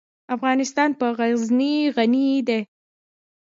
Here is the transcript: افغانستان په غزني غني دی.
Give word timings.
افغانستان 0.35 0.89
په 0.99 1.05
غزني 1.17 1.75
غني 1.95 2.27
دی. 2.47 2.59